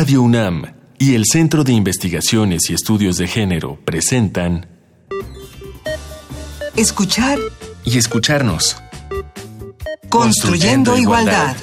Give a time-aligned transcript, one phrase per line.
[0.00, 0.64] Radio UNAM
[0.98, 4.66] y el Centro de Investigaciones y Estudios de Género presentan
[6.74, 7.38] Escuchar
[7.84, 8.82] y escucharnos.
[10.08, 11.54] Construyendo, igualdad.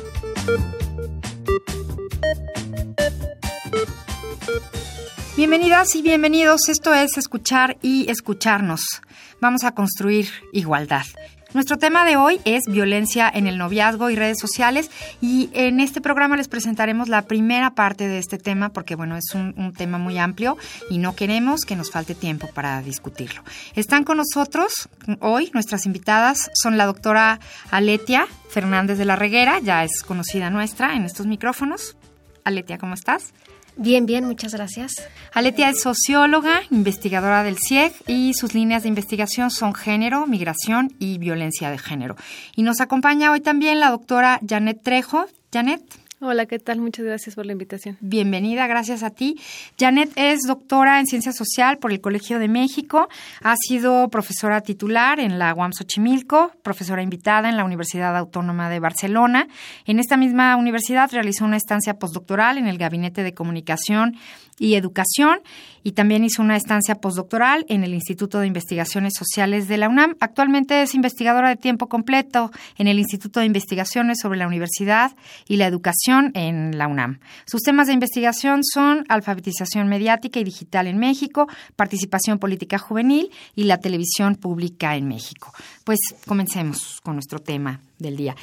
[5.36, 6.70] Bienvenidas y bienvenidos.
[6.70, 9.02] Esto es Escuchar y Escucharnos.
[9.42, 11.08] Vamos a construir igualdad.
[11.54, 14.92] Nuestro tema de hoy es violencia en el noviazgo y redes sociales
[15.22, 19.34] y en este programa les presentaremos la primera parte de este tema porque bueno, es
[19.34, 20.58] un, un, tema muy amplio
[20.90, 23.44] y no queremos que nos falte tiempo para discutirlo.
[23.76, 24.90] Están con nosotros
[25.22, 27.40] hoy nuestras invitadas son la doctora
[27.72, 31.96] Aletia Fernández de la Reguera, ya es conocida nuestra en estos micrófonos.
[32.44, 33.34] Aletia, ¿cómo estás?
[33.78, 35.08] Bien, bien, muchas gracias.
[35.34, 41.20] Aletia es socióloga, investigadora del CIEG y sus líneas de investigación son género, migración y
[41.20, 42.16] violencia de género.
[42.56, 45.28] Y nos acompaña hoy también la doctora Janet Trejo.
[45.54, 46.07] Janet.
[46.20, 46.80] Hola, ¿qué tal?
[46.80, 47.96] Muchas gracias por la invitación.
[48.02, 49.40] Bienvenida, gracias a ti.
[49.78, 53.08] Janet es doctora en Ciencia Social por el Colegio de México,
[53.44, 58.80] ha sido profesora titular en la UAM Xochimilco, profesora invitada en la Universidad Autónoma de
[58.80, 59.48] Barcelona.
[59.86, 64.18] En esta misma universidad realizó una estancia postdoctoral en el Gabinete de Comunicación
[64.58, 65.42] y Educación
[65.88, 70.18] y también hizo una estancia postdoctoral en el Instituto de Investigaciones Sociales de la UNAM.
[70.20, 75.16] Actualmente es investigadora de tiempo completo en el Instituto de Investigaciones sobre la Universidad
[75.48, 77.22] y la Educación en la UNAM.
[77.46, 83.64] Sus temas de investigación son alfabetización mediática y digital en México, participación política juvenil y
[83.64, 85.54] la televisión pública en México.
[85.86, 88.36] Pues comencemos con nuestro tema del día.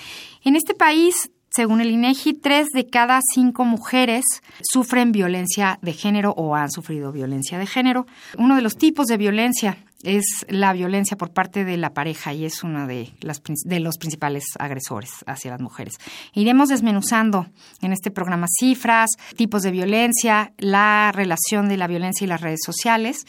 [0.45, 4.25] En este país según el INEGI, tres de cada cinco mujeres
[4.63, 8.07] sufren violencia de género o han sufrido violencia de género.
[8.39, 12.45] Uno de los tipos de violencia es la violencia por parte de la pareja y
[12.45, 15.95] es uno de, las, de los principales agresores hacia las mujeres.
[16.33, 17.47] Iremos desmenuzando
[17.81, 22.61] en este programa cifras, tipos de violencia, la relación de la violencia y las redes
[22.65, 23.27] sociales.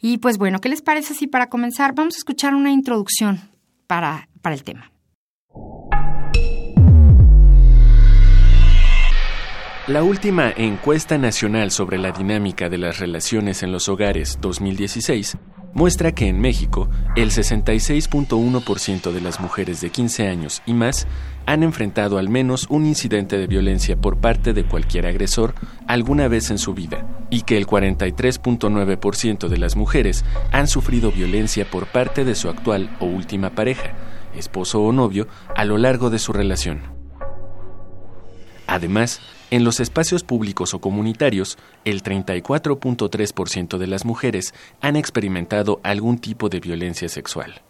[0.00, 3.40] Y pues bueno, ¿qué les parece si para comenzar vamos a escuchar una introducción
[3.86, 4.92] para, para el tema?
[9.88, 15.38] La última encuesta nacional sobre la dinámica de las relaciones en los hogares 2016
[15.74, 21.06] muestra que en México el 66.1% de las mujeres de 15 años y más
[21.46, 25.54] han enfrentado al menos un incidente de violencia por parte de cualquier agresor
[25.86, 31.64] alguna vez en su vida y que el 43.9% de las mujeres han sufrido violencia
[31.64, 33.92] por parte de su actual o última pareja,
[34.34, 36.95] esposo o novio, a lo largo de su relación.
[38.66, 46.18] Además, en los espacios públicos o comunitarios, el 34.3% de las mujeres han experimentado algún
[46.18, 47.62] tipo de violencia sexual.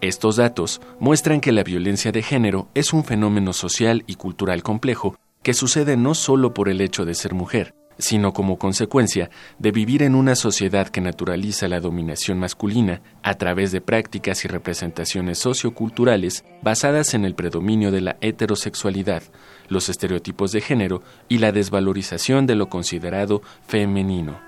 [0.00, 5.16] Estos datos muestran que la violencia de género es un fenómeno social y cultural complejo
[5.42, 10.02] que sucede no solo por el hecho de ser mujer, sino como consecuencia de vivir
[10.02, 16.44] en una sociedad que naturaliza la dominación masculina a través de prácticas y representaciones socioculturales
[16.62, 19.22] basadas en el predominio de la heterosexualidad,
[19.68, 24.38] los estereotipos de género y la desvalorización de lo considerado femenino.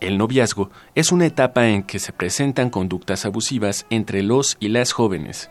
[0.00, 4.92] El noviazgo es una etapa en que se presentan conductas abusivas entre los y las
[4.92, 5.50] jóvenes,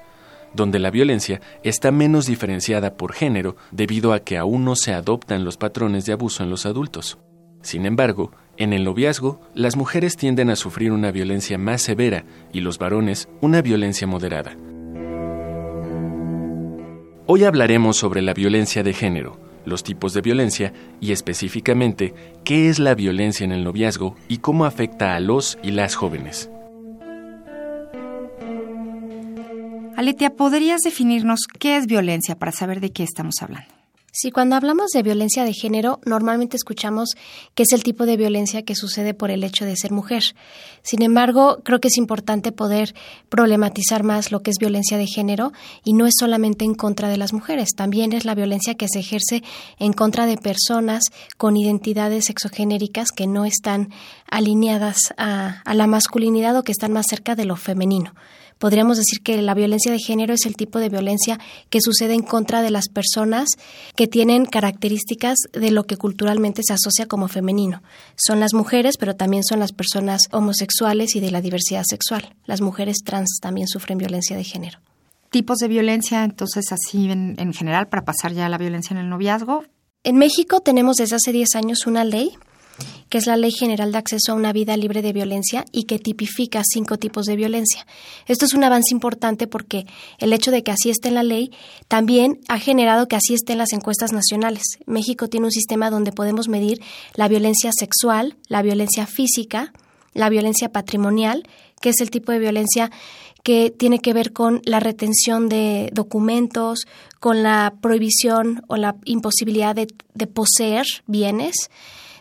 [0.57, 5.45] donde la violencia está menos diferenciada por género debido a que aún no se adoptan
[5.45, 7.17] los patrones de abuso en los adultos.
[7.61, 12.59] Sin embargo, en el noviazgo, las mujeres tienden a sufrir una violencia más severa y
[12.59, 14.57] los varones una violencia moderada.
[17.25, 22.13] Hoy hablaremos sobre la violencia de género, los tipos de violencia y específicamente
[22.43, 26.49] qué es la violencia en el noviazgo y cómo afecta a los y las jóvenes.
[29.97, 33.73] Aletia, ¿podrías definirnos qué es violencia para saber de qué estamos hablando?
[34.19, 37.09] Sí, cuando hablamos de violencia de género, normalmente escuchamos
[37.53, 40.23] que es el tipo de violencia que sucede por el hecho de ser mujer.
[40.81, 42.95] Sin embargo, creo que es importante poder
[43.29, 45.51] problematizar más lo que es violencia de género
[45.83, 48.99] y no es solamente en contra de las mujeres, también es la violencia que se
[48.99, 49.43] ejerce
[49.77, 51.03] en contra de personas
[51.37, 53.89] con identidades sexogenéricas que no están
[54.29, 58.13] alineadas a, a la masculinidad o que están más cerca de lo femenino
[58.57, 61.39] podríamos decir que la violencia de género es el tipo de violencia
[61.69, 63.49] que sucede en contra de las personas
[63.95, 67.81] que tienen características de lo que culturalmente se asocia como femenino.
[68.15, 72.35] Son las mujeres, pero también son las personas homosexuales y de la diversidad sexual.
[72.45, 74.79] Las mujeres trans también sufren violencia de género.
[75.29, 78.99] Tipos de violencia, entonces, así en, en general, para pasar ya a la violencia en
[78.99, 79.65] el noviazgo.
[80.03, 82.31] En México tenemos desde hace 10 años una ley
[83.09, 85.99] que es la Ley General de Acceso a una Vida Libre de Violencia y que
[85.99, 87.85] tipifica cinco tipos de violencia.
[88.25, 89.85] Esto es un avance importante porque
[90.19, 91.51] el hecho de que así esté en la ley
[91.87, 94.63] también ha generado que así esté en las encuestas nacionales.
[94.85, 96.81] México tiene un sistema donde podemos medir
[97.15, 99.73] la violencia sexual, la violencia física,
[100.13, 101.47] la violencia patrimonial,
[101.79, 102.91] que es el tipo de violencia
[103.43, 106.85] que tiene que ver con la retención de documentos,
[107.19, 111.69] con la prohibición o la imposibilidad de, de poseer bienes.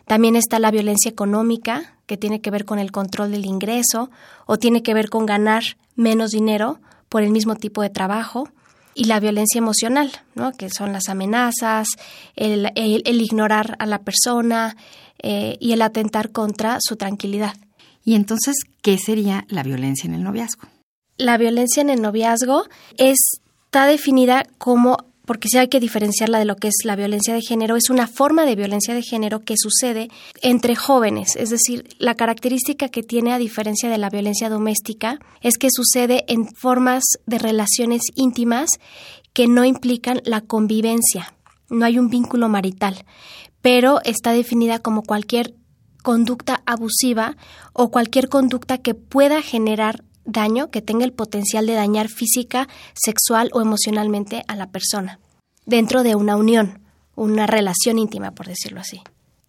[0.06, 4.10] También está la violencia económica, que tiene que ver con el control del ingreso
[4.46, 5.64] o tiene que ver con ganar
[5.96, 8.48] menos dinero por el mismo tipo de trabajo.
[8.94, 10.52] Y la violencia emocional, ¿no?
[10.52, 11.88] que son las amenazas,
[12.34, 12.72] el,
[13.04, 14.76] ignorar a la persona
[15.18, 17.56] eh, y el atentar contra su tranquilidad.
[18.04, 20.68] Y entonces, ¿qué sería la violencia en el noviazgo?
[21.18, 22.64] La violencia en el noviazgo
[22.96, 27.42] está definida como porque sí hay que diferenciarla de lo que es la violencia de
[27.42, 30.08] género, es una forma de violencia de género que sucede
[30.40, 35.58] entre jóvenes, es decir, la característica que tiene a diferencia de la violencia doméstica es
[35.58, 38.70] que sucede en formas de relaciones íntimas
[39.34, 41.34] que no implican la convivencia,
[41.68, 43.04] no hay un vínculo marital,
[43.60, 45.54] pero está definida como cualquier
[46.02, 47.36] conducta abusiva
[47.72, 53.50] o cualquier conducta que pueda generar daño que tenga el potencial de dañar física, sexual
[53.52, 55.18] o emocionalmente a la persona,
[55.64, 56.80] dentro de una unión,
[57.14, 59.00] una relación íntima, por decirlo así.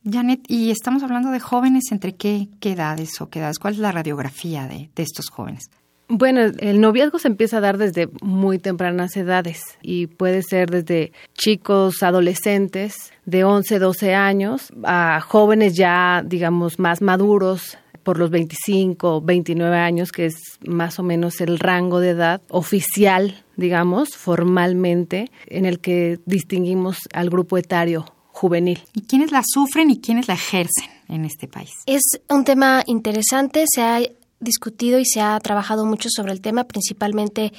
[0.09, 3.59] Janet, y estamos hablando de jóvenes, ¿entre qué, edades o qué edades?
[3.59, 5.69] ¿Cuál es la radiografía de, de estos jóvenes?
[6.09, 11.11] Bueno, el noviazgo se empieza a dar desde muy tempranas edades y puede ser desde
[11.33, 17.77] chicos adolescentes de 11, 12 años a jóvenes ya, digamos, más maduros
[18.07, 23.43] por los 25, 29 años, que es más o menos el rango de edad oficial,
[23.57, 28.79] digamos, formalmente, en el que distinguimos al grupo etario juvenil.
[28.93, 31.71] ¿Y quiénes la sufren y quiénes la ejercen en este país?
[31.85, 33.99] Es un tema interesante, se ha
[34.39, 37.51] discutido y se ha trabajado mucho sobre el tema, principalmente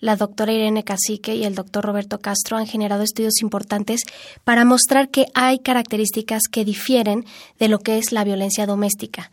[0.00, 4.02] la doctora Irene Cacique y el doctor Roberto Castro han generado estudios importantes
[4.42, 7.24] para mostrar que hay características que difieren
[7.58, 9.30] de lo que es la violencia doméstica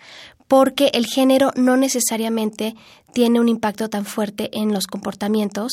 [0.52, 2.76] porque el género no necesariamente
[3.14, 5.72] tiene un impacto tan fuerte en los comportamientos,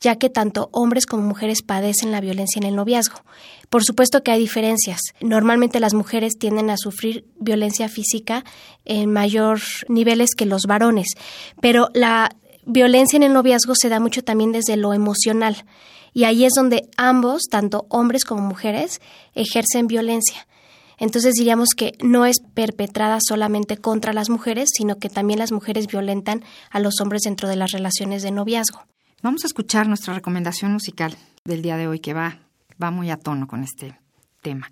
[0.00, 3.20] ya que tanto hombres como mujeres padecen la violencia en el noviazgo.
[3.68, 5.00] Por supuesto que hay diferencias.
[5.20, 8.42] Normalmente las mujeres tienden a sufrir violencia física
[8.86, 9.60] en mayor
[9.90, 11.08] niveles que los varones,
[11.60, 12.30] pero la
[12.64, 15.66] violencia en el noviazgo se da mucho también desde lo emocional.
[16.14, 19.02] Y ahí es donde ambos, tanto hombres como mujeres,
[19.34, 20.46] ejercen violencia.
[20.98, 25.86] Entonces diríamos que no es perpetrada solamente contra las mujeres, sino que también las mujeres
[25.86, 28.84] violentan a los hombres dentro de las relaciones de noviazgo.
[29.22, 32.38] Vamos a escuchar nuestra recomendación musical del día de hoy que va,
[32.82, 33.98] va muy a tono con este
[34.42, 34.70] tema.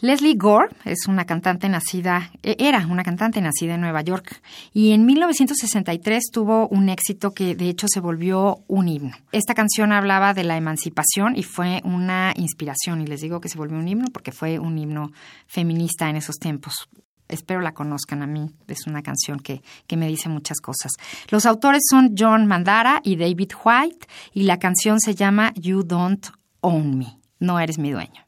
[0.00, 4.40] Leslie Gore es una cantante nacida, e, era una cantante nacida en Nueva York
[4.72, 9.16] y en 1963 tuvo un éxito que de hecho se volvió un himno.
[9.32, 13.58] Esta canción hablaba de la emancipación y fue una inspiración y les digo que se
[13.58, 15.10] volvió un himno porque fue un himno
[15.48, 16.88] feminista en esos tiempos.
[17.26, 20.92] Espero la conozcan a mí, es una canción que, que me dice muchas cosas.
[21.28, 26.28] Los autores son John Mandara y David White y la canción se llama You Don't
[26.60, 28.27] Own Me, no eres mi dueño.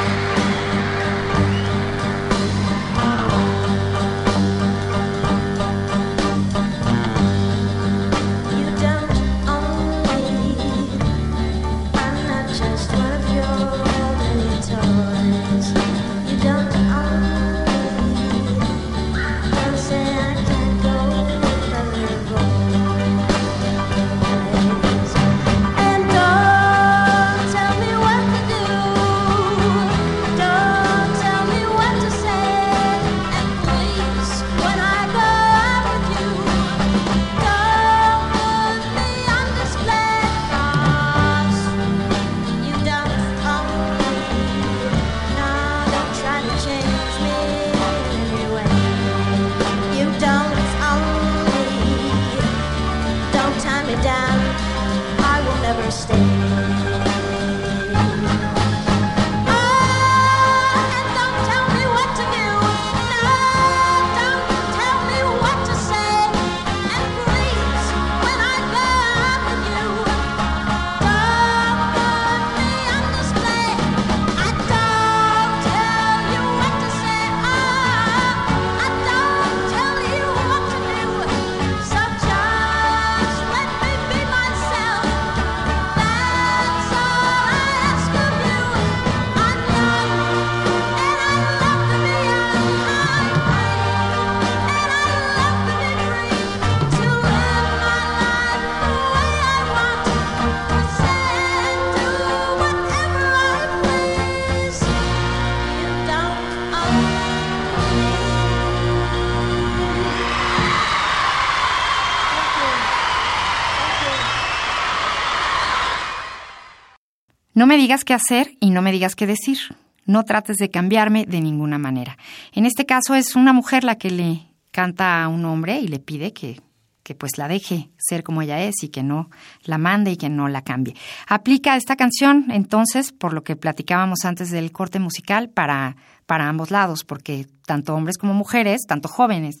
[117.61, 119.59] No me digas qué hacer y no me digas qué decir.
[120.07, 122.17] No trates de cambiarme de ninguna manera.
[122.53, 125.99] En este caso es una mujer la que le canta a un hombre y le
[125.99, 126.59] pide que,
[127.03, 129.29] que pues la deje ser como ella es y que no
[129.63, 130.95] la mande y que no la cambie.
[131.27, 136.71] Aplica esta canción entonces, por lo que platicábamos antes del corte musical, para, para ambos
[136.71, 139.57] lados, porque tanto hombres como mujeres, tanto jóvenes,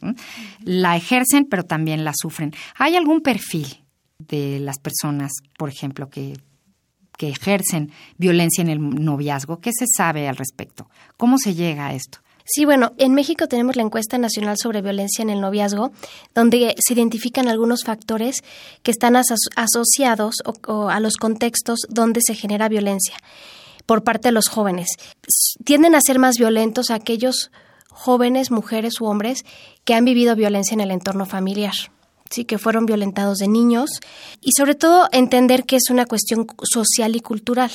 [0.63, 2.51] la ejercen pero también la sufren.
[2.79, 3.83] ¿Hay algún perfil
[4.17, 6.33] de las personas, por ejemplo, que
[7.21, 9.59] que ejercen violencia en el noviazgo.
[9.59, 10.89] ¿Qué se sabe al respecto?
[11.17, 12.17] ¿Cómo se llega a esto?
[12.45, 15.91] Sí, bueno, en México tenemos la encuesta nacional sobre violencia en el noviazgo,
[16.33, 18.37] donde se identifican algunos factores
[18.81, 20.37] que están asociados
[20.89, 23.13] a los contextos donde se genera violencia
[23.85, 24.87] por parte de los jóvenes.
[25.63, 27.51] Tienden a ser más violentos aquellos
[27.87, 29.45] jóvenes, mujeres u hombres
[29.85, 31.73] que han vivido violencia en el entorno familiar
[32.31, 33.89] sí, que fueron violentados de niños
[34.41, 37.71] y sobre todo entender que es una cuestión social y cultural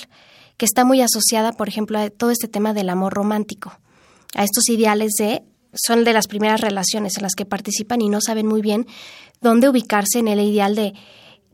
[0.57, 3.79] que está muy asociada, por ejemplo, a todo este tema del amor romántico,
[4.35, 5.43] a estos ideales de
[5.75, 8.87] son de las primeras relaciones en las que participan y no saben muy bien
[9.43, 10.95] dónde ubicarse en el ideal de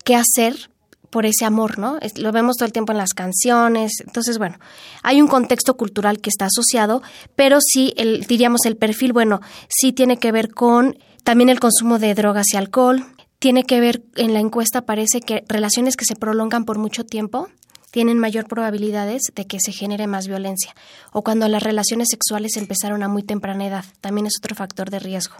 [0.04, 0.70] qué hacer
[1.10, 1.98] por ese amor, ¿no?
[2.16, 4.00] Lo vemos todo el tiempo en las canciones.
[4.00, 4.58] Entonces, bueno,
[5.02, 7.02] hay un contexto cultural que está asociado,
[7.36, 11.98] pero sí, el, diríamos, el perfil, bueno, sí tiene que ver con también el consumo
[11.98, 13.04] de drogas y alcohol.
[13.38, 17.48] Tiene que ver, en la encuesta parece que relaciones que se prolongan por mucho tiempo
[17.90, 20.74] tienen mayor probabilidades de que se genere más violencia.
[21.12, 24.98] O cuando las relaciones sexuales empezaron a muy temprana edad, también es otro factor de
[24.98, 25.36] riesgo.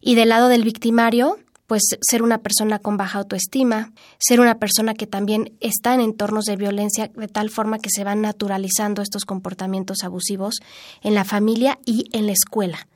[0.00, 4.92] Y del lado del victimario, pues ser una persona con baja autoestima, ser una persona
[4.92, 9.24] que también está en entornos de violencia de tal forma que se van naturalizando estos
[9.24, 10.56] comportamientos abusivos
[11.02, 12.86] en la familia y en la escuela.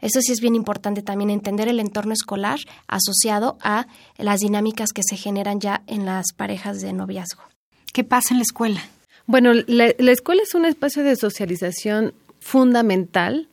[0.00, 5.02] Eso sí es bien importante también entender el entorno escolar asociado a las dinámicas que
[5.02, 7.42] se generan ya en las parejas de noviazgo.
[7.92, 8.80] ¿Qué pasa en la escuela?
[9.26, 13.48] Bueno, la, escuela es un espacio de socialización fundamental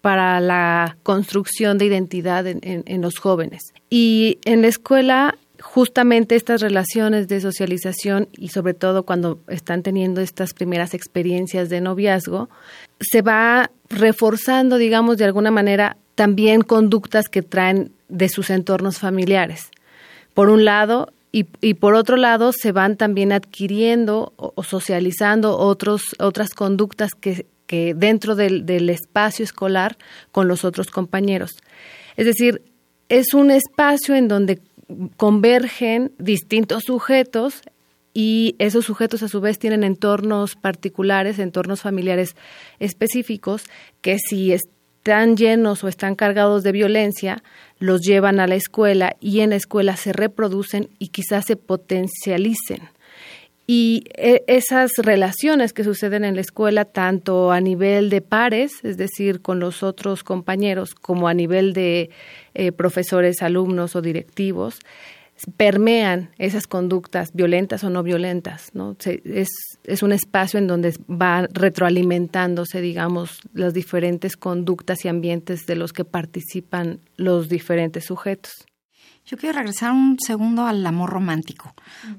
[0.00, 3.72] para la construcción de identidad en, los jóvenes.
[3.90, 10.20] Y en la escuela justamente estas relaciones de socialización y sobre todo cuando están teniendo
[10.20, 12.48] estas primeras experiencias de noviazgo,
[13.00, 19.70] se va reforzando, digamos, de alguna manera también conductas que traen de sus entornos familiares.
[20.34, 26.54] Por un lado, y, por otro lado, se van también adquiriendo o, socializando otros, otras
[26.54, 27.46] conductas que,
[27.94, 29.96] dentro del espacio escolar
[30.32, 31.52] con los otros compañeros.
[32.16, 32.62] Es decir,
[33.08, 34.60] es un espacio en donde
[35.16, 37.62] convergen distintos sujetos
[38.12, 42.34] y esos sujetos a su vez tienen entornos particulares, entornos familiares
[42.78, 43.64] específicos
[44.00, 47.42] que si están llenos o están cargados de violencia,
[47.78, 52.80] los llevan a la escuela y en la escuela se reproducen y quizás se potencialicen.
[53.72, 58.96] Y e, esas relaciones que suceden en la escuela, tanto a nivel de pares, es
[58.96, 62.10] decir, con los otros compañeros, como a nivel de
[62.54, 64.80] eh, profesores, alumnos o directivos,
[65.56, 68.74] permean esas conductas violentas o no violentas.
[68.74, 68.96] ¿no?
[69.04, 69.48] es,
[69.84, 75.92] es un espacio en donde va retroalimentándose, digamos, las diferentes conductas y ambientes de los
[75.92, 78.66] que participan los diferentes sujetos.
[79.30, 81.72] Yo quiero regresar un segundo al amor romántico,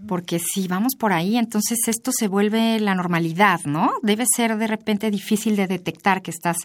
[0.08, 3.92] porque si vamos por ahí, entonces esto se vuelve la normalidad, ¿no?
[4.02, 6.56] Debe ser de repente difícil de detectar que estás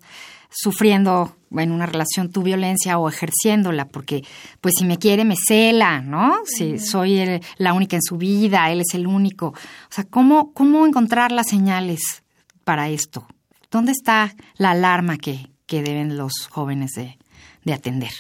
[0.48, 4.22] sufriendo en una relación tu violencia o ejerciéndola, porque
[4.60, 6.36] pues si me quiere me cela, ¿no?
[6.44, 9.48] Si soy la única en su vida, él es el único.
[9.48, 12.22] O sea, ¿cómo, cómo encontrar las señales
[12.62, 13.26] para esto?
[13.68, 17.18] ¿Dónde está la alarma que, que deben los jóvenes de,
[17.64, 18.12] de atender?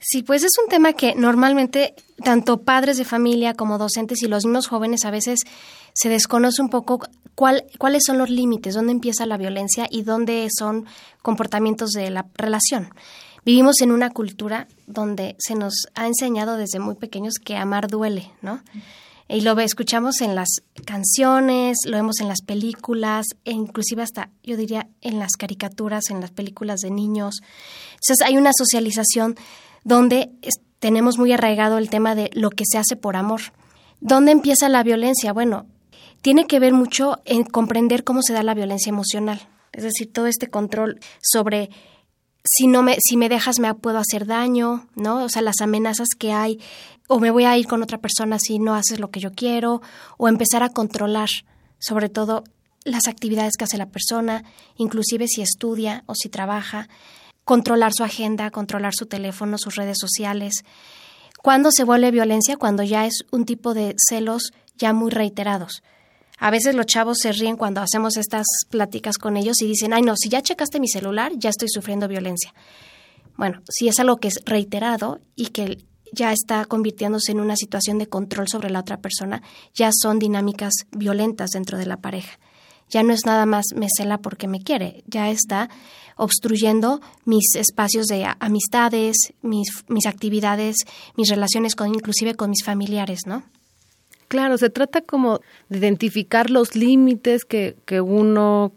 [0.00, 4.46] Sí, pues es un tema que normalmente tanto padres de familia como docentes y los
[4.46, 5.40] mismos jóvenes a veces
[5.92, 7.00] se desconoce un poco
[7.34, 10.86] cuál, cuáles son los límites, dónde empieza la violencia y dónde son
[11.20, 12.88] comportamientos de la relación.
[13.44, 18.30] Vivimos en una cultura donde se nos ha enseñado desde muy pequeños que amar duele,
[18.40, 18.62] ¿no?
[19.28, 20.48] Y lo escuchamos en las
[20.84, 26.20] canciones, lo vemos en las películas, e inclusive hasta, yo diría, en las caricaturas, en
[26.20, 27.36] las películas de niños.
[27.92, 29.36] Entonces hay una socialización
[29.84, 30.30] donde
[30.78, 33.40] tenemos muy arraigado el tema de lo que se hace por amor.
[34.00, 35.32] ¿Dónde empieza la violencia?
[35.32, 35.66] Bueno,
[36.22, 39.48] tiene que ver mucho en comprender cómo se da la violencia emocional.
[39.72, 41.70] Es decir, todo este control sobre
[42.44, 45.24] si no me si me dejas me puedo hacer daño, ¿no?
[45.24, 46.58] O sea, las amenazas que hay
[47.08, 49.82] o me voy a ir con otra persona si no haces lo que yo quiero
[50.16, 51.28] o empezar a controlar
[51.78, 52.44] sobre todo
[52.84, 54.44] las actividades que hace la persona,
[54.76, 56.88] inclusive si estudia o si trabaja
[57.50, 60.62] controlar su agenda, controlar su teléfono, sus redes sociales.
[61.42, 62.56] ¿Cuándo se vuelve violencia?
[62.56, 65.82] Cuando ya es un tipo de celos ya muy reiterados.
[66.38, 70.02] A veces los chavos se ríen cuando hacemos estas pláticas con ellos y dicen, ay
[70.02, 72.54] no, si ya checaste mi celular, ya estoy sufriendo violencia.
[73.36, 77.98] Bueno, si es algo que es reiterado y que ya está convirtiéndose en una situación
[77.98, 79.42] de control sobre la otra persona,
[79.74, 82.38] ya son dinámicas violentas dentro de la pareja.
[82.90, 85.70] Ya no es nada más me cela porque me quiere, ya está
[86.16, 90.76] obstruyendo mis espacios de amistades, mis, mis actividades,
[91.16, 93.42] mis relaciones con inclusive con mis familiares, ¿no?
[94.28, 98.72] Claro, se trata como de identificar los límites que, que uno,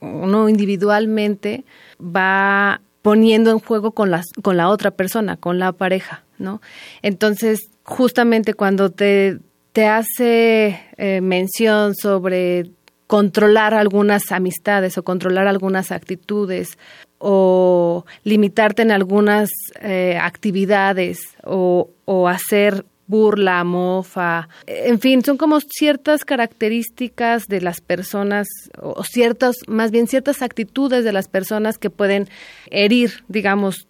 [0.00, 1.64] uno individualmente
[1.98, 6.60] va poniendo en juego con, las, con la otra persona, con la pareja, ¿no?
[7.02, 9.38] Entonces, justamente cuando te,
[9.72, 12.70] te hace eh, mención sobre
[13.10, 16.78] controlar algunas amistades o controlar algunas actitudes
[17.18, 19.50] o limitarte en algunas
[19.80, 27.80] eh, actividades o, o hacer burla, mofa, en fin, son como ciertas características de las
[27.80, 28.46] personas
[28.80, 32.28] o ciertas, más bien ciertas actitudes de las personas que pueden
[32.70, 33.88] herir, digamos,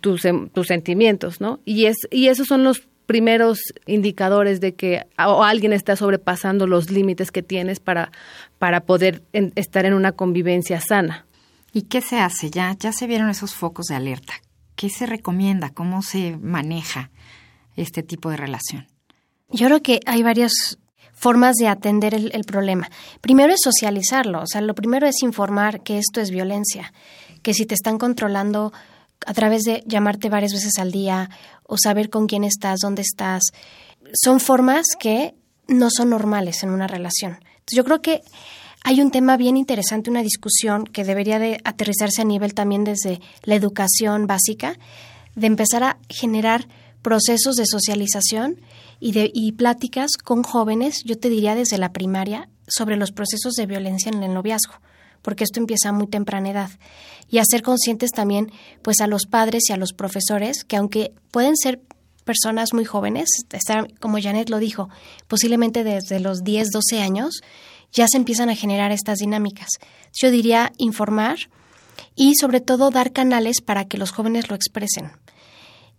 [0.00, 1.58] tus, em, tus sentimientos, ¿no?
[1.64, 6.92] Y, es, y esos son los primeros indicadores de que o alguien está sobrepasando los
[6.92, 8.12] límites que tienes para,
[8.60, 11.26] para poder estar en una convivencia sana.
[11.72, 12.52] ¿Y qué se hace?
[12.52, 14.34] Ya, ya se vieron esos focos de alerta.
[14.76, 15.70] ¿Qué se recomienda?
[15.70, 17.10] ¿Cómo se maneja
[17.74, 18.86] este tipo de relación?
[19.48, 20.78] Yo creo que hay varias
[21.12, 22.88] formas de atender el, el, problema.
[23.20, 26.92] Primero es socializarlo, o sea, lo primero es informar que esto es violencia,
[27.42, 28.72] que si te están controlando
[29.26, 31.30] a través de llamarte varias veces al día
[31.64, 33.42] o saber con quién estás, dónde estás,
[34.14, 35.34] son formas que
[35.68, 37.32] no son normales en una relación.
[37.34, 38.22] Entonces, yo creo que
[38.82, 43.20] hay un tema bien interesante, una discusión que debería de aterrizarse a nivel también desde
[43.42, 44.78] la educación básica,
[45.36, 46.66] de empezar a generar
[47.02, 48.60] procesos de socialización
[48.98, 53.54] y, de, y pláticas con jóvenes, yo te diría desde la primaria, sobre los procesos
[53.54, 54.74] de violencia en el noviazgo
[55.22, 56.70] porque esto empieza a muy temprana edad.
[57.28, 58.50] Y hacer conscientes también
[58.82, 61.80] pues a los padres y a los profesores que aunque pueden ser
[62.24, 63.28] personas muy jóvenes,
[63.98, 64.88] como Janet lo dijo,
[65.26, 67.40] posiblemente desde los 10, 12 años,
[67.92, 69.68] ya se empiezan a generar estas dinámicas.
[70.12, 71.38] Yo diría informar
[72.14, 75.12] y sobre todo dar canales para que los jóvenes lo expresen.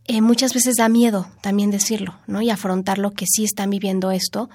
[0.06, 2.42] Eh, muchas veces da miedo también decirlo, ¿no?
[2.42, 4.50] Y afrontar lo que sí están viviendo esto,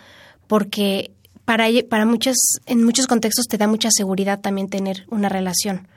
[0.47, 1.13] porque
[1.47, 5.89] para, para muchos, en muchos contextos te da mucha seguridad también tener una relación.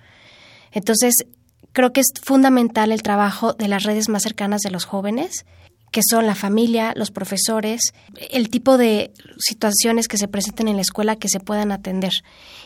[0.71, 1.25] Entonces,
[1.73, 5.45] creo que es fundamental el trabajo de las redes más cercanas de los jóvenes,
[5.91, 7.81] que son la familia, los profesores,
[8.29, 12.11] el tipo de situaciones que se presenten en la escuela que se puedan atender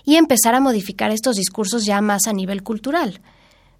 [0.03, 3.21] y empezar a modificar estos discursos ya más a nivel cultural,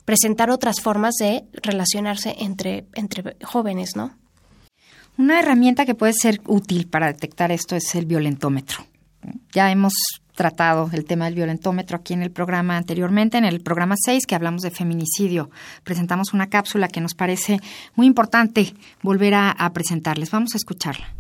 [0.05, 4.15] presentar otras formas de relacionarse entre, entre jóvenes, ¿no?
[5.17, 8.85] Una herramienta que puede ser útil para detectar esto es el violentómetro.
[9.51, 9.93] Ya hemos
[10.35, 14.35] tratado el tema del violentómetro aquí en el programa anteriormente, en el programa 6 que
[14.35, 15.49] hablamos de feminicidio.
[15.83, 17.59] Presentamos una cápsula que nos parece
[17.95, 20.31] muy importante volver a, a presentarles.
[20.31, 21.13] Vamos a escucharla.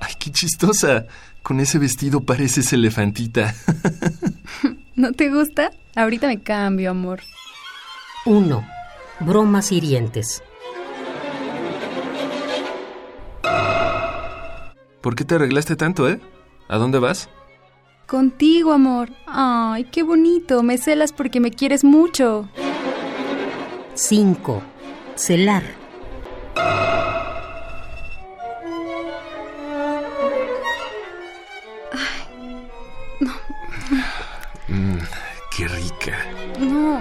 [0.00, 1.06] Ay, qué chistosa.
[1.42, 3.54] Con ese vestido pareces elefantita.
[4.96, 5.70] ¿No te gusta?
[5.94, 7.20] Ahorita me cambio, amor.
[8.24, 8.66] 1.
[9.20, 10.42] Bromas hirientes.
[15.00, 16.20] ¿Por qué te arreglaste tanto, eh?
[16.68, 17.28] ¿A dónde vas?
[18.06, 19.10] Contigo, amor.
[19.26, 20.62] Ay, qué bonito.
[20.62, 22.48] Me celas porque me quieres mucho.
[23.94, 24.62] 5.
[25.14, 25.62] Celar.
[31.92, 32.68] Ay,
[33.20, 33.32] no.
[34.68, 34.98] Mm,
[35.56, 36.18] qué rica.
[36.58, 37.00] No,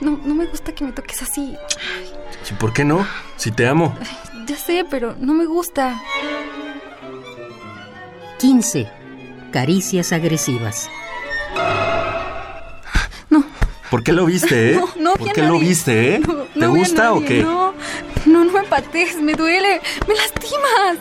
[0.00, 1.56] no, no me gusta que me toques así.
[1.94, 2.12] Ay.
[2.50, 3.06] ¿Y por qué no?
[3.36, 3.96] Si te amo.
[4.00, 6.00] Ay, ya sé, pero no me gusta.
[8.38, 8.88] 15.
[9.50, 10.90] Caricias agresivas.
[13.30, 13.44] No.
[13.90, 14.80] ¿Por qué lo viste, eh?
[14.96, 16.18] No, no ¿Por qué lo viste, eh?
[16.20, 17.42] No, ¿Te no gusta o qué?
[17.42, 17.72] No,
[18.26, 20.98] no, no me patees, me duele, me lastimas.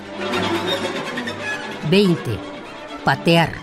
[1.89, 2.37] 20.
[3.03, 3.53] Patear.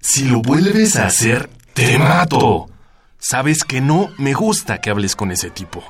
[0.00, 2.68] Si lo vuelves a hacer, te mato.
[3.18, 5.82] Sabes que no me gusta que hables con ese tipo.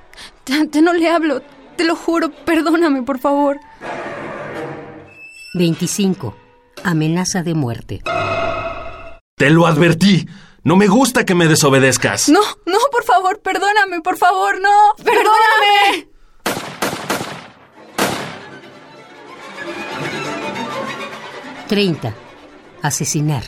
[0.46, 1.42] Ya, ya no le hablo,
[1.76, 3.58] te lo juro, perdóname, por favor.
[5.54, 6.36] 25.
[6.84, 8.02] Amenaza de muerte.
[9.36, 10.28] Te lo advertí.
[10.62, 12.28] No me gusta que me desobedezcas.
[12.28, 14.94] No, no, por favor, perdóname, por favor, no.
[15.02, 16.08] Perdóname.
[21.68, 22.14] 30.
[22.82, 23.44] Asesinar.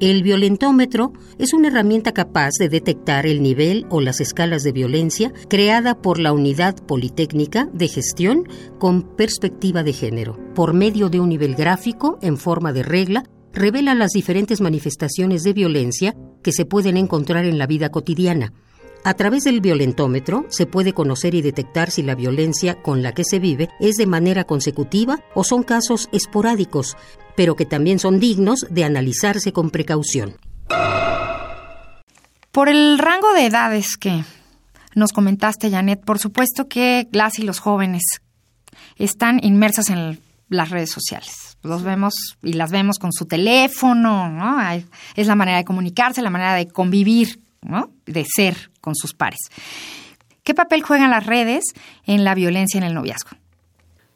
[0.00, 5.30] El violentómetro es una herramienta capaz de detectar el nivel o las escalas de violencia
[5.50, 10.38] creada por la Unidad Politécnica de Gestión con perspectiva de género.
[10.54, 15.52] Por medio de un nivel gráfico en forma de regla, revela las diferentes manifestaciones de
[15.52, 18.54] violencia que se pueden encontrar en la vida cotidiana.
[19.02, 23.24] A través del violentómetro se puede conocer y detectar si la violencia con la que
[23.24, 26.98] se vive es de manera consecutiva o son casos esporádicos,
[27.34, 30.36] pero que también son dignos de analizarse con precaución.
[32.52, 34.22] Por el rango de edades que
[34.94, 38.02] nos comentaste, Janet, por supuesto que las y los jóvenes
[38.96, 41.56] están inmersas en las redes sociales.
[41.62, 44.58] Los vemos y las vemos con su teléfono, ¿no?
[45.14, 47.92] Es la manera de comunicarse, la manera de convivir, ¿no?
[48.04, 49.40] De ser con sus pares.
[50.42, 51.64] ¿Qué papel juegan las redes
[52.06, 53.30] en la violencia en el noviazgo?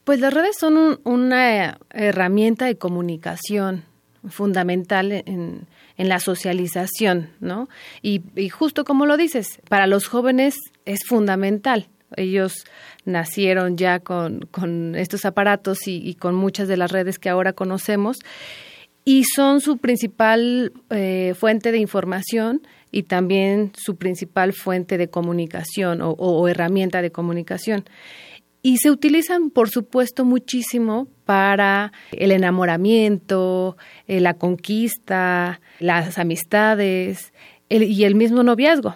[0.05, 3.85] Pues las redes son una herramienta de comunicación
[4.29, 7.69] fundamental en, la socialización, ¿no?
[8.03, 11.89] Y, justo como lo dices, para los jóvenes es fundamental.
[12.17, 12.65] Ellos
[13.05, 14.49] nacieron ya con,
[14.97, 18.19] estos aparatos y, con muchas de las redes que ahora conocemos
[19.05, 22.63] y son su principal eh, fuente de información
[22.95, 27.85] y también su principal fuente de comunicación o herramienta de comunicación.
[28.67, 33.77] Y se utilizan, por supuesto, muchísimo para el enamoramiento,
[34.07, 37.35] eh, la conquista, las amistades
[37.69, 38.95] y el mismo noviazgo.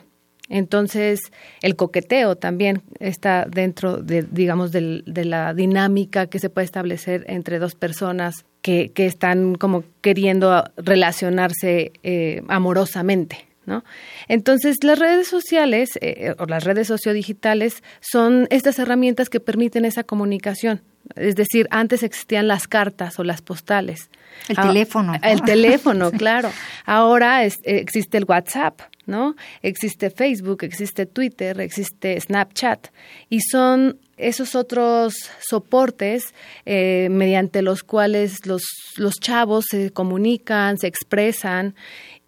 [0.48, 1.20] Entonces,
[1.61, 7.58] el coqueteo también está dentro de, digamos, de, la dinámica que se puede establecer entre
[7.58, 13.47] dos personas que, que están como queriendo relacionarse eh, amorosamente.
[13.68, 13.85] ¿No?
[14.26, 20.02] Entonces, las redes sociales eh, o las redes sociodigitales son estas herramientas que permiten esa
[20.02, 20.83] comunicación.
[21.14, 24.11] Es decir, antes existían las cartas o las postales.
[24.48, 25.12] El teléfono.
[25.22, 26.50] El teléfono, claro.
[26.85, 29.35] Ahora existe el WhatsApp, ¿no?
[29.62, 32.88] Existe Facebook, existe Twitter, existe Snapchat.
[33.29, 36.35] Y son esos otros soportes
[36.66, 38.62] eh, mediante los cuales los,
[38.97, 41.75] los chavos se comunican, se expresan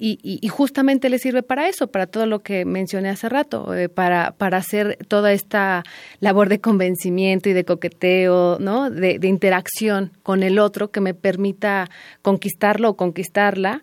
[0.03, 4.31] y, justamente les sirve para eso, para todo lo que mencioné hace rato, eh, para,
[4.33, 5.83] para hacer toda esta
[6.21, 8.89] labor de convencimiento y de coqueteo, ¿no?
[8.89, 11.91] De, interacción con el otro que me permita
[12.23, 13.83] conquistarlo o conquistarla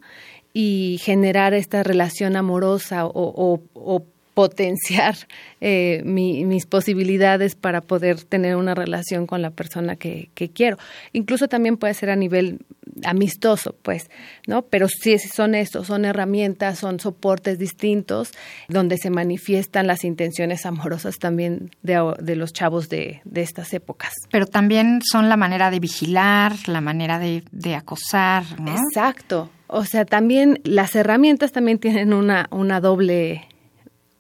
[0.60, 4.04] y generar esta relación amorosa o, o
[4.38, 5.16] potenciar
[5.62, 10.78] eh, mis posibilidades para poder tener una relación con la persona que, quiero.
[11.14, 12.60] Incluso también puede ser a nivel
[13.04, 14.10] amistoso, pues,
[14.48, 14.64] ¿no?
[14.64, 18.32] Pero sí son estos, son herramientas, son soportes distintos
[18.68, 24.14] donde se manifiestan las intenciones amorosas también de, los chavos de, estas épocas.
[24.32, 28.76] Pero también son la manera de vigilar, la manera de, de acosar, ¿no?
[28.76, 29.52] Exacto.
[29.68, 33.48] O sea, también las herramientas también tienen una, una doble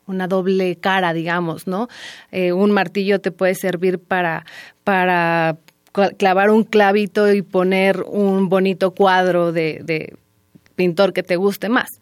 [0.07, 1.89] una doble cara, digamos, ¿no?
[2.31, 4.45] Eh, un martillo te puede servir para,
[4.85, 5.57] para
[6.17, 10.15] clavar un clavito y poner un bonito cuadro de, de
[10.75, 11.99] pintor que te guste más.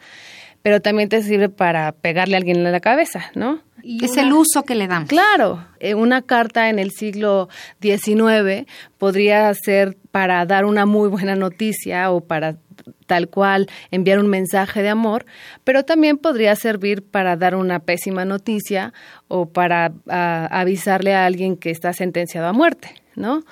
[0.61, 3.61] Pero también te sirve para pegarle a alguien en la cabeza, ¿no?
[3.85, 5.05] Es el uso que le dan.
[5.05, 7.49] Claro, eh, una carta en el siglo
[7.81, 8.65] XIX
[8.97, 12.57] podría ser para dar una muy buena noticia o para
[13.05, 15.25] tal cual enviar un mensaje de amor,
[15.63, 18.93] pero también podría servir para dar una pésima noticia
[19.27, 23.43] o para avisarle a alguien que está sentenciado a muerte, ¿no?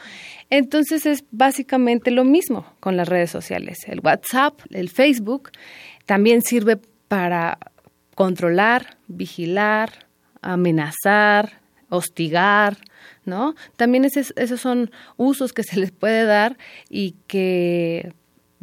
[0.50, 3.80] Entonces es básicamente lo mismo con las redes sociales.
[3.88, 5.52] El WhatsApp, el Facebook,
[6.06, 7.58] también sirve para
[8.15, 10.08] controlar, vigilar,
[10.43, 12.77] amenazar, hostigar,
[13.25, 13.56] ¿no?
[13.75, 16.58] También esos son usos que se les puede dar
[16.89, 18.13] y que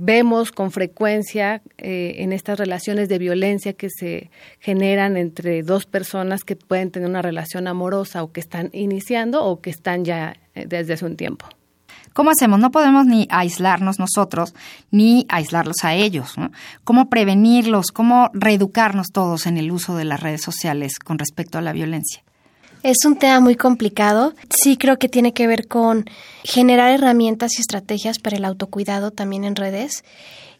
[0.02, 6.42] vemos con frecuencia eh, en estas relaciones de violencia que se generan entre dos personas
[6.42, 10.64] que pueden tener una relación amorosa o que están iniciando o que están ya eh,
[10.66, 11.46] desde hace un tiempo.
[12.12, 12.58] ¿Cómo hacemos?
[12.58, 14.54] No podemos ni aislarnos nosotros
[14.90, 16.34] ni aislarlos a ellos.
[16.84, 17.92] ¿Cómo prevenirlos?
[17.92, 22.22] ¿Cómo reeducarnos todos en el uso de las redes sociales con respecto a la violencia?
[22.82, 24.34] Es un tema muy complicado.
[24.48, 26.06] Sí creo que tiene que ver con
[26.44, 30.02] generar herramientas y estrategias para el autocuidado también en redes.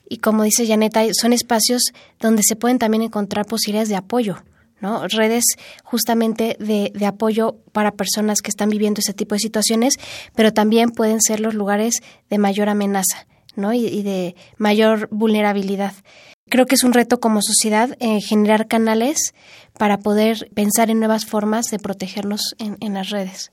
[0.09, 1.83] Y como dice Janet, son espacios
[2.21, 4.43] donde se pueden también encontrar posibilidades de apoyo.
[4.81, 5.07] ¿No?
[5.09, 5.45] Redes
[5.85, 9.95] justamente de, de, apoyo para personas que están viviendo ese tipo de situaciones,
[10.35, 11.97] pero también pueden ser los lugares
[12.29, 13.73] de mayor amenaza ¿no?
[13.73, 15.93] y, de mayor vulnerabilidad.
[16.49, 19.35] Creo que es un reto como sociedad eh, generar canales
[19.79, 23.53] para poder pensar en nuevas formas de protegernos en, en las redes.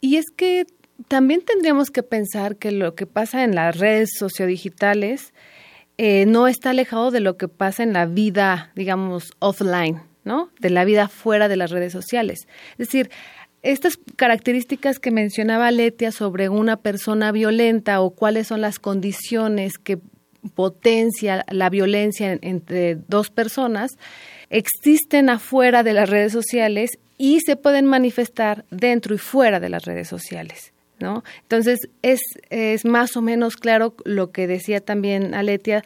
[0.00, 0.66] Y es que
[1.08, 5.34] también tendríamos que pensar que lo que pasa en las redes sociodigitales
[5.98, 10.50] eh, no está alejado de lo que pasa en la vida, digamos, offline, ¿no?
[10.58, 12.48] De la vida fuera de las redes sociales.
[12.72, 13.10] Es decir,
[13.62, 19.98] estas características que mencionaba Letia sobre una persona violenta o cuáles son las condiciones que
[20.54, 23.98] potencia la violencia entre dos personas,
[24.50, 29.84] existen afuera de las redes sociales y se pueden manifestar dentro y fuera de las
[29.84, 30.72] redes sociales.
[30.98, 31.22] ¿no?
[31.42, 35.84] Entonces, es, es más o menos claro lo que decía también Aletia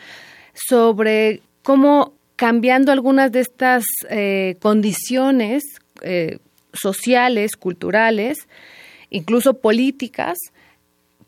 [0.55, 5.63] sobre cómo cambiando algunas de estas eh, condiciones
[6.01, 6.39] eh,
[6.73, 8.49] sociales, culturales,
[9.11, 10.39] incluso políticas,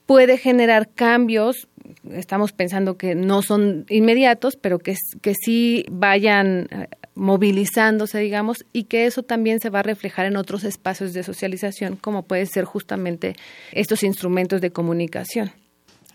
[0.06, 1.68] puede generar cambios
[2.12, 8.84] estamos pensando que no son inmediatos, pero que, que sí vayan eh, movilizándose, digamos, y
[8.84, 12.64] que eso también se va a reflejar en otros espacios de socialización, como puede ser
[12.64, 13.36] justamente
[13.72, 15.52] estos instrumentos de comunicación.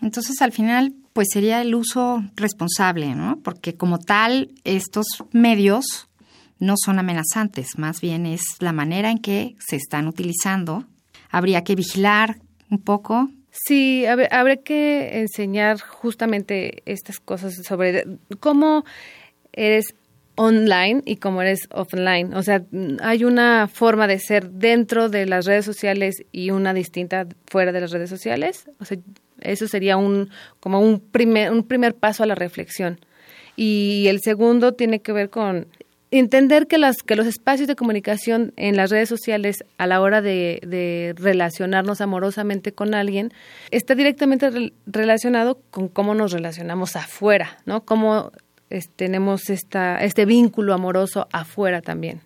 [0.02, 3.40] Entonces, al final, pues sería el uso responsable, ¿no?
[3.42, 6.08] Porque como tal, estos medios
[6.60, 10.84] no son amenazantes, más bien es la manera en que se están utilizando.
[11.28, 12.36] Habría que vigilar
[12.70, 18.04] un poco Sí, habría que enseñar justamente estas cosas sobre
[18.38, 18.84] cómo
[19.52, 19.96] eres
[20.36, 22.32] online y cómo eres offline.
[22.34, 22.62] O sea,
[23.02, 27.80] hay una forma de ser dentro de las redes sociales y una distinta fuera de
[27.80, 28.70] las redes sociales.
[28.78, 28.98] O sea,
[29.40, 33.00] eso sería un como un primer un primer paso a la reflexión.
[33.56, 35.66] Y el segundo tiene que ver con
[36.10, 40.22] entender que, las, que los espacios de comunicación en las redes sociales a la hora
[40.22, 43.32] de, relacionarnos amorosamente con alguien
[43.70, 47.84] está directamente relacionado con cómo nos relacionamos afuera, ¿no?
[47.84, 48.32] Cómo
[48.96, 52.20] tenemos esta, este vínculo amoroso afuera también.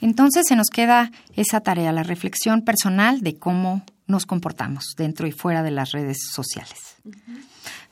[0.00, 5.32] Entonces se nos queda esa tarea, la reflexión personal de cómo nos comportamos dentro y
[5.32, 6.96] fuera de las redes sociales.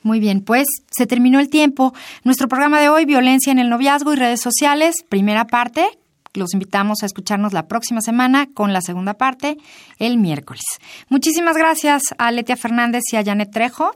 [0.01, 1.93] Muy bien, pues se terminó el tiempo.
[2.23, 5.87] Nuestro programa de hoy, Violencia en el Noviazgo y Redes Sociales, primera parte.
[6.33, 9.57] Los invitamos a escucharnos la próxima semana con la segunda parte
[9.99, 10.63] el miércoles.
[11.09, 13.95] Muchísimas gracias a Letia Fernández y a Janet Trejo.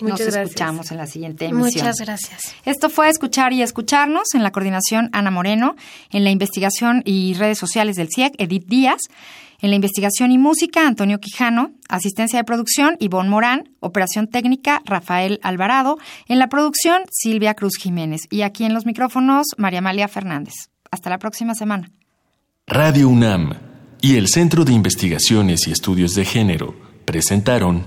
[0.00, 1.84] Nos escuchamos en la siguiente emisión.
[1.84, 2.54] Muchas gracias.
[2.64, 5.76] Esto fue Escuchar y Escucharnos en la coordinación Ana Moreno,
[6.10, 9.00] en la investigación y redes sociales del CIEC, Edith Díaz.
[9.60, 11.72] En la investigación y música, Antonio Quijano.
[11.88, 13.70] Asistencia de producción, Ivonne Morán.
[13.80, 15.98] Operación técnica, Rafael Alvarado.
[16.28, 18.22] En la producción, Silvia Cruz Jiménez.
[18.28, 20.54] Y aquí en los micrófonos, María Amalia Fernández.
[20.90, 21.90] Hasta la próxima semana.
[22.66, 23.54] Radio UNAM
[24.02, 27.86] y el Centro de Investigaciones y Estudios de Género presentaron